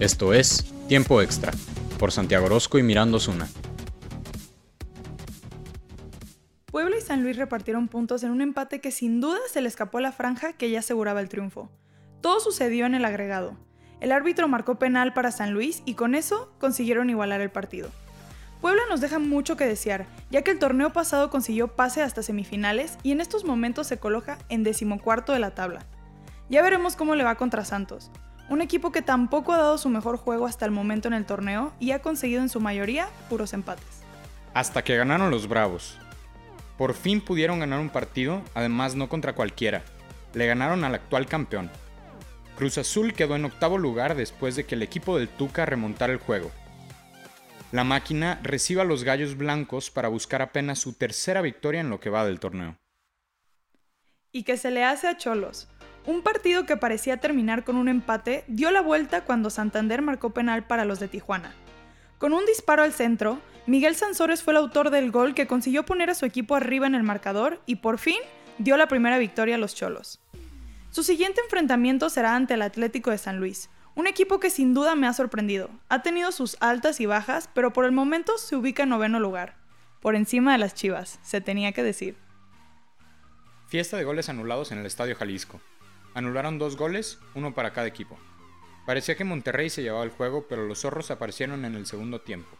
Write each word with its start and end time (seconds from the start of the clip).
Esto 0.00 0.32
es 0.32 0.64
Tiempo 0.88 1.20
Extra, 1.20 1.52
por 1.98 2.10
Santiago 2.10 2.46
Orozco 2.46 2.78
y 2.78 2.82
Mirando 2.82 3.20
Zuna. 3.20 3.50
Puebla 6.64 6.96
y 6.96 7.02
San 7.02 7.22
Luis 7.22 7.36
repartieron 7.36 7.86
puntos 7.86 8.22
en 8.22 8.30
un 8.30 8.40
empate 8.40 8.80
que 8.80 8.92
sin 8.92 9.20
duda 9.20 9.38
se 9.52 9.60
le 9.60 9.68
escapó 9.68 9.98
a 9.98 10.00
la 10.00 10.12
franja 10.12 10.54
que 10.54 10.70
ya 10.70 10.78
aseguraba 10.78 11.20
el 11.20 11.28
triunfo. 11.28 11.68
Todo 12.22 12.40
sucedió 12.40 12.86
en 12.86 12.94
el 12.94 13.04
agregado. 13.04 13.58
El 14.00 14.12
árbitro 14.12 14.48
marcó 14.48 14.78
penal 14.78 15.12
para 15.12 15.32
San 15.32 15.52
Luis 15.52 15.82
y 15.84 15.92
con 15.92 16.14
eso 16.14 16.50
consiguieron 16.58 17.10
igualar 17.10 17.42
el 17.42 17.50
partido. 17.50 17.90
Puebla 18.62 18.80
nos 18.88 19.02
deja 19.02 19.18
mucho 19.18 19.58
que 19.58 19.66
desear, 19.66 20.06
ya 20.30 20.40
que 20.40 20.50
el 20.50 20.58
torneo 20.58 20.94
pasado 20.94 21.28
consiguió 21.28 21.76
pase 21.76 22.00
hasta 22.00 22.22
semifinales 22.22 22.96
y 23.02 23.12
en 23.12 23.20
estos 23.20 23.44
momentos 23.44 23.86
se 23.86 23.98
coloca 23.98 24.38
en 24.48 24.62
decimocuarto 24.62 25.34
de 25.34 25.40
la 25.40 25.54
tabla. 25.54 25.84
Ya 26.48 26.62
veremos 26.62 26.96
cómo 26.96 27.16
le 27.16 27.24
va 27.24 27.34
contra 27.34 27.66
Santos, 27.66 28.10
un 28.50 28.60
equipo 28.60 28.90
que 28.90 29.00
tampoco 29.00 29.52
ha 29.52 29.58
dado 29.58 29.78
su 29.78 29.88
mejor 29.88 30.16
juego 30.16 30.44
hasta 30.44 30.66
el 30.66 30.72
momento 30.72 31.06
en 31.06 31.14
el 31.14 31.24
torneo 31.24 31.72
y 31.78 31.92
ha 31.92 32.02
conseguido 32.02 32.42
en 32.42 32.48
su 32.48 32.60
mayoría 32.60 33.08
puros 33.28 33.52
empates. 33.52 34.02
Hasta 34.52 34.82
que 34.82 34.96
ganaron 34.96 35.30
los 35.30 35.48
Bravos. 35.48 35.96
Por 36.76 36.94
fin 36.94 37.20
pudieron 37.20 37.60
ganar 37.60 37.78
un 37.78 37.90
partido, 37.90 38.42
además 38.54 38.96
no 38.96 39.08
contra 39.08 39.34
cualquiera. 39.34 39.84
Le 40.34 40.46
ganaron 40.46 40.82
al 40.82 40.96
actual 40.96 41.26
campeón. 41.26 41.70
Cruz 42.56 42.76
Azul 42.76 43.14
quedó 43.14 43.36
en 43.36 43.44
octavo 43.44 43.78
lugar 43.78 44.16
después 44.16 44.56
de 44.56 44.64
que 44.64 44.74
el 44.74 44.82
equipo 44.82 45.16
del 45.16 45.28
Tuca 45.28 45.64
remontara 45.64 46.12
el 46.12 46.18
juego. 46.18 46.50
La 47.70 47.84
máquina 47.84 48.40
recibe 48.42 48.80
a 48.80 48.84
los 48.84 49.04
Gallos 49.04 49.36
Blancos 49.36 49.92
para 49.92 50.08
buscar 50.08 50.42
apenas 50.42 50.80
su 50.80 50.92
tercera 50.92 51.40
victoria 51.40 51.82
en 51.82 51.88
lo 51.88 52.00
que 52.00 52.10
va 52.10 52.24
del 52.24 52.40
torneo. 52.40 52.76
Y 54.32 54.42
que 54.42 54.56
se 54.56 54.72
le 54.72 54.82
hace 54.82 55.06
a 55.06 55.16
Cholos, 55.16 55.68
un 56.06 56.22
partido 56.22 56.66
que 56.66 56.76
parecía 56.76 57.18
terminar 57.18 57.64
con 57.64 57.76
un 57.76 57.88
empate 57.88 58.44
dio 58.48 58.70
la 58.70 58.80
vuelta 58.80 59.24
cuando 59.24 59.50
Santander 59.50 60.02
marcó 60.02 60.30
penal 60.30 60.66
para 60.66 60.84
los 60.84 60.98
de 61.00 61.08
Tijuana. 61.08 61.54
Con 62.18 62.32
un 62.32 62.44
disparo 62.46 62.82
al 62.82 62.92
centro, 62.92 63.38
Miguel 63.66 63.94
Sansores 63.94 64.42
fue 64.42 64.52
el 64.52 64.58
autor 64.58 64.90
del 64.90 65.10
gol 65.10 65.34
que 65.34 65.46
consiguió 65.46 65.84
poner 65.84 66.10
a 66.10 66.14
su 66.14 66.26
equipo 66.26 66.54
arriba 66.54 66.86
en 66.86 66.94
el 66.94 67.02
marcador 67.02 67.60
y 67.66 67.76
por 67.76 67.98
fin 67.98 68.18
dio 68.58 68.76
la 68.76 68.88
primera 68.88 69.18
victoria 69.18 69.54
a 69.54 69.58
los 69.58 69.74
Cholos. 69.74 70.20
Su 70.90 71.02
siguiente 71.02 71.40
enfrentamiento 71.42 72.10
será 72.10 72.34
ante 72.34 72.54
el 72.54 72.62
Atlético 72.62 73.10
de 73.10 73.18
San 73.18 73.38
Luis, 73.38 73.70
un 73.94 74.06
equipo 74.06 74.40
que 74.40 74.50
sin 74.50 74.74
duda 74.74 74.94
me 74.94 75.06
ha 75.06 75.12
sorprendido. 75.12 75.70
Ha 75.88 76.02
tenido 76.02 76.32
sus 76.32 76.56
altas 76.60 77.00
y 77.00 77.06
bajas, 77.06 77.48
pero 77.54 77.72
por 77.72 77.84
el 77.84 77.92
momento 77.92 78.38
se 78.38 78.56
ubica 78.56 78.82
en 78.82 78.88
noveno 78.88 79.20
lugar, 79.20 79.56
por 80.00 80.16
encima 80.16 80.52
de 80.52 80.58
las 80.58 80.74
Chivas, 80.74 81.18
se 81.22 81.40
tenía 81.40 81.72
que 81.72 81.82
decir. 81.82 82.16
Fiesta 83.68 83.96
de 83.96 84.04
goles 84.04 84.28
anulados 84.28 84.72
en 84.72 84.78
el 84.78 84.86
Estadio 84.86 85.14
Jalisco. 85.14 85.60
Anularon 86.14 86.58
dos 86.58 86.76
goles, 86.76 87.18
uno 87.34 87.54
para 87.54 87.72
cada 87.72 87.86
equipo. 87.86 88.18
Parecía 88.84 89.14
que 89.14 89.24
Monterrey 89.24 89.70
se 89.70 89.82
llevaba 89.82 90.04
el 90.04 90.10
juego, 90.10 90.46
pero 90.48 90.66
los 90.66 90.80
zorros 90.80 91.10
aparecieron 91.10 91.64
en 91.64 91.76
el 91.76 91.86
segundo 91.86 92.20
tiempo. 92.20 92.50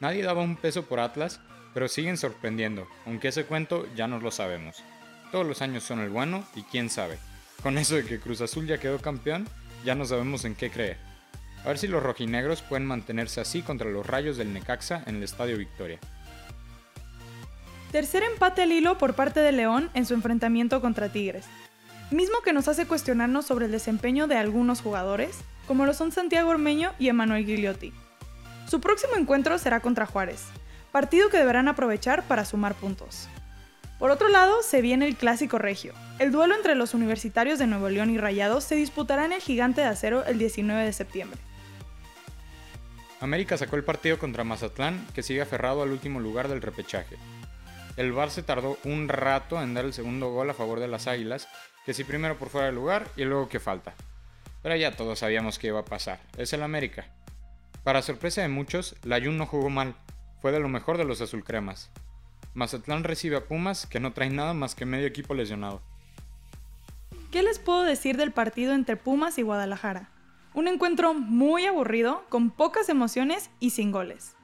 Nadie 0.00 0.22
daba 0.22 0.42
un 0.42 0.56
peso 0.56 0.86
por 0.86 1.00
Atlas, 1.00 1.40
pero 1.74 1.88
siguen 1.88 2.16
sorprendiendo, 2.16 2.88
aunque 3.04 3.28
ese 3.28 3.44
cuento 3.44 3.86
ya 3.94 4.08
no 4.08 4.20
lo 4.20 4.30
sabemos. 4.30 4.82
Todos 5.30 5.46
los 5.46 5.60
años 5.60 5.84
son 5.84 6.00
el 6.00 6.08
bueno 6.08 6.44
y 6.54 6.62
quién 6.62 6.88
sabe. 6.88 7.18
Con 7.62 7.76
eso 7.76 7.96
de 7.96 8.04
que 8.04 8.20
Cruz 8.20 8.40
Azul 8.40 8.66
ya 8.66 8.78
quedó 8.78 8.98
campeón, 8.98 9.46
ya 9.84 9.94
no 9.94 10.06
sabemos 10.06 10.44
en 10.44 10.54
qué 10.54 10.70
creer. 10.70 10.96
A 11.64 11.68
ver 11.68 11.78
si 11.78 11.88
los 11.88 12.02
rojinegros 12.02 12.62
pueden 12.62 12.86
mantenerse 12.86 13.40
así 13.40 13.60
contra 13.60 13.90
los 13.90 14.06
rayos 14.06 14.36
del 14.36 14.54
Necaxa 14.54 15.02
en 15.06 15.16
el 15.16 15.24
Estadio 15.24 15.58
Victoria. 15.58 15.98
Tercer 17.92 18.22
empate 18.22 18.62
al 18.62 18.72
hilo 18.72 18.96
por 18.96 19.14
parte 19.14 19.40
de 19.40 19.52
León 19.52 19.90
en 19.94 20.06
su 20.06 20.14
enfrentamiento 20.14 20.80
contra 20.80 21.10
Tigres 21.10 21.46
mismo 22.10 22.40
que 22.42 22.52
nos 22.52 22.68
hace 22.68 22.86
cuestionarnos 22.86 23.46
sobre 23.46 23.66
el 23.66 23.72
desempeño 23.72 24.26
de 24.26 24.36
algunos 24.36 24.80
jugadores, 24.80 25.38
como 25.66 25.84
lo 25.84 25.94
son 25.94 26.12
Santiago 26.12 26.50
Ormeño 26.50 26.92
y 26.98 27.08
Emanuel 27.08 27.44
Gigliotti. 27.44 27.92
Su 28.68 28.80
próximo 28.80 29.16
encuentro 29.16 29.58
será 29.58 29.80
contra 29.80 30.06
Juárez, 30.06 30.44
partido 30.92 31.28
que 31.28 31.38
deberán 31.38 31.68
aprovechar 31.68 32.22
para 32.24 32.44
sumar 32.44 32.74
puntos. 32.74 33.28
Por 33.98 34.10
otro 34.10 34.28
lado, 34.28 34.62
se 34.62 34.80
viene 34.80 35.06
el 35.06 35.16
Clásico 35.16 35.58
Regio. 35.58 35.92
El 36.18 36.30
duelo 36.30 36.54
entre 36.54 36.74
los 36.76 36.94
universitarios 36.94 37.58
de 37.58 37.66
Nuevo 37.66 37.88
León 37.88 38.10
y 38.10 38.18
Rayados 38.18 38.64
se 38.64 38.76
disputará 38.76 39.24
en 39.24 39.32
el 39.32 39.40
Gigante 39.40 39.80
de 39.80 39.88
Acero 39.88 40.24
el 40.24 40.38
19 40.38 40.84
de 40.84 40.92
septiembre. 40.92 41.38
América 43.20 43.58
sacó 43.58 43.74
el 43.74 43.82
partido 43.82 44.18
contra 44.18 44.44
Mazatlán, 44.44 45.04
que 45.14 45.24
sigue 45.24 45.42
aferrado 45.42 45.82
al 45.82 45.90
último 45.90 46.20
lugar 46.20 46.46
del 46.46 46.62
repechaje. 46.62 47.16
El 47.98 48.12
Bar 48.12 48.30
se 48.30 48.44
tardó 48.44 48.78
un 48.84 49.08
rato 49.08 49.60
en 49.60 49.74
dar 49.74 49.84
el 49.84 49.92
segundo 49.92 50.30
gol 50.30 50.48
a 50.48 50.54
favor 50.54 50.78
de 50.78 50.86
las 50.86 51.08
Águilas, 51.08 51.48
que 51.84 51.92
si 51.92 52.04
primero 52.04 52.38
por 52.38 52.48
fuera 52.48 52.66
del 52.66 52.76
lugar 52.76 53.08
y 53.16 53.24
luego 53.24 53.48
que 53.48 53.58
falta. 53.58 53.92
Pero 54.62 54.76
ya 54.76 54.94
todos 54.94 55.18
sabíamos 55.18 55.58
que 55.58 55.66
iba 55.66 55.80
a 55.80 55.84
pasar, 55.84 56.20
es 56.36 56.52
el 56.52 56.62
América. 56.62 57.06
Para 57.82 58.02
sorpresa 58.02 58.40
de 58.40 58.46
muchos, 58.46 58.94
la 59.02 59.20
Jun 59.20 59.36
no 59.36 59.46
jugó 59.46 59.68
mal, 59.68 59.96
fue 60.40 60.52
de 60.52 60.60
lo 60.60 60.68
mejor 60.68 60.96
de 60.96 61.06
los 61.06 61.20
azulcremas. 61.20 61.90
Mazatlán 62.54 63.02
recibe 63.02 63.34
a 63.34 63.46
Pumas 63.48 63.84
que 63.84 63.98
no 63.98 64.12
trae 64.12 64.30
nada 64.30 64.54
más 64.54 64.76
que 64.76 64.86
medio 64.86 65.08
equipo 65.08 65.34
lesionado. 65.34 65.82
¿Qué 67.32 67.42
les 67.42 67.58
puedo 67.58 67.82
decir 67.82 68.16
del 68.16 68.30
partido 68.30 68.74
entre 68.74 68.96
Pumas 68.96 69.38
y 69.38 69.42
Guadalajara? 69.42 70.08
Un 70.54 70.68
encuentro 70.68 71.14
muy 71.14 71.66
aburrido, 71.66 72.24
con 72.28 72.50
pocas 72.50 72.88
emociones 72.90 73.50
y 73.58 73.70
sin 73.70 73.90
goles. 73.90 74.37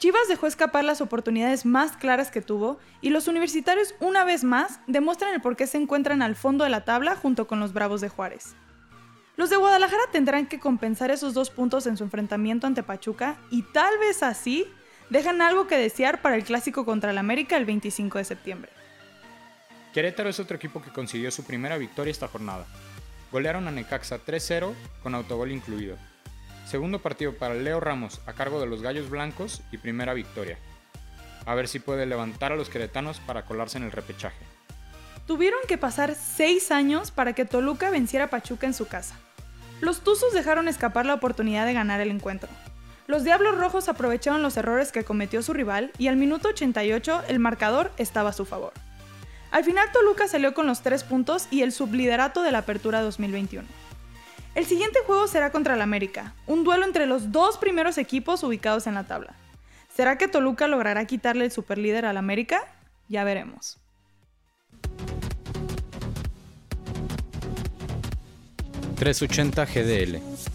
Chivas 0.00 0.28
dejó 0.28 0.46
escapar 0.46 0.82
las 0.82 1.02
oportunidades 1.02 1.66
más 1.66 1.94
claras 1.98 2.30
que 2.30 2.40
tuvo 2.40 2.78
y 3.02 3.10
los 3.10 3.28
universitarios 3.28 3.94
una 4.00 4.24
vez 4.24 4.44
más 4.44 4.80
demuestran 4.86 5.34
el 5.34 5.42
por 5.42 5.56
qué 5.56 5.66
se 5.66 5.76
encuentran 5.76 6.22
al 6.22 6.36
fondo 6.36 6.64
de 6.64 6.70
la 6.70 6.86
tabla 6.86 7.16
junto 7.16 7.46
con 7.46 7.60
los 7.60 7.74
Bravos 7.74 8.00
de 8.00 8.08
Juárez. 8.08 8.54
Los 9.36 9.50
de 9.50 9.56
Guadalajara 9.56 10.04
tendrán 10.10 10.46
que 10.46 10.58
compensar 10.58 11.10
esos 11.10 11.34
dos 11.34 11.50
puntos 11.50 11.86
en 11.86 11.98
su 11.98 12.04
enfrentamiento 12.04 12.66
ante 12.66 12.82
Pachuca 12.82 13.38
y 13.50 13.60
tal 13.60 13.98
vez 13.98 14.22
así 14.22 14.64
dejan 15.10 15.42
algo 15.42 15.66
que 15.66 15.76
desear 15.76 16.22
para 16.22 16.36
el 16.36 16.44
clásico 16.44 16.86
contra 16.86 17.10
el 17.10 17.18
América 17.18 17.58
el 17.58 17.66
25 17.66 18.16
de 18.16 18.24
septiembre. 18.24 18.72
Querétaro 19.92 20.30
es 20.30 20.40
otro 20.40 20.56
equipo 20.56 20.80
que 20.80 20.90
consiguió 20.90 21.30
su 21.30 21.44
primera 21.44 21.76
victoria 21.76 22.10
esta 22.10 22.26
jornada. 22.26 22.64
Golearon 23.30 23.68
a 23.68 23.70
Necaxa 23.70 24.18
3-0 24.24 24.72
con 25.02 25.14
autogol 25.14 25.52
incluido. 25.52 25.98
Segundo 26.70 27.00
partido 27.00 27.34
para 27.34 27.54
Leo 27.54 27.80
Ramos 27.80 28.20
a 28.26 28.32
cargo 28.32 28.60
de 28.60 28.66
los 28.66 28.80
Gallos 28.80 29.10
Blancos 29.10 29.60
y 29.72 29.78
primera 29.78 30.14
victoria. 30.14 30.56
A 31.44 31.56
ver 31.56 31.66
si 31.66 31.80
puede 31.80 32.06
levantar 32.06 32.52
a 32.52 32.56
los 32.56 32.68
queretanos 32.68 33.18
para 33.18 33.44
colarse 33.44 33.78
en 33.78 33.82
el 33.82 33.90
repechaje. 33.90 34.44
Tuvieron 35.26 35.58
que 35.66 35.78
pasar 35.78 36.14
seis 36.14 36.70
años 36.70 37.10
para 37.10 37.32
que 37.32 37.44
Toluca 37.44 37.90
venciera 37.90 38.26
a 38.26 38.30
Pachuca 38.30 38.68
en 38.68 38.74
su 38.74 38.86
casa. 38.86 39.16
Los 39.80 40.02
Tuzos 40.02 40.32
dejaron 40.32 40.68
escapar 40.68 41.06
la 41.06 41.14
oportunidad 41.14 41.66
de 41.66 41.72
ganar 41.72 42.00
el 42.00 42.12
encuentro. 42.12 42.48
Los 43.08 43.24
Diablos 43.24 43.58
Rojos 43.58 43.88
aprovecharon 43.88 44.40
los 44.40 44.56
errores 44.56 44.92
que 44.92 45.02
cometió 45.02 45.42
su 45.42 45.52
rival 45.52 45.90
y 45.98 46.06
al 46.06 46.14
minuto 46.14 46.50
88 46.50 47.24
el 47.26 47.40
marcador 47.40 47.90
estaba 47.96 48.30
a 48.30 48.32
su 48.32 48.44
favor. 48.44 48.74
Al 49.50 49.64
final 49.64 49.90
Toluca 49.92 50.28
salió 50.28 50.54
con 50.54 50.68
los 50.68 50.82
tres 50.82 51.02
puntos 51.02 51.48
y 51.50 51.62
el 51.62 51.72
subliderato 51.72 52.44
de 52.44 52.52
la 52.52 52.58
Apertura 52.58 53.00
2021. 53.02 53.66
El 54.54 54.66
siguiente 54.66 54.98
juego 55.06 55.28
será 55.28 55.50
contra 55.52 55.74
el 55.74 55.80
América, 55.80 56.34
un 56.46 56.64
duelo 56.64 56.84
entre 56.84 57.06
los 57.06 57.30
dos 57.30 57.56
primeros 57.56 57.98
equipos 57.98 58.42
ubicados 58.42 58.88
en 58.88 58.94
la 58.94 59.04
tabla. 59.04 59.34
¿Será 59.94 60.18
que 60.18 60.26
Toluca 60.26 60.66
logrará 60.66 61.04
quitarle 61.06 61.44
el 61.44 61.52
superlíder 61.52 62.04
al 62.04 62.16
América? 62.16 62.62
Ya 63.08 63.24
veremos. 63.24 63.78
...380 68.96 69.66
GDL 69.66 70.49